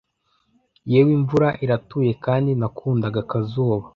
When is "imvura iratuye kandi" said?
1.17-2.51